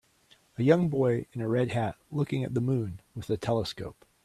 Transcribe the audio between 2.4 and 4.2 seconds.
at the moon with a telescope.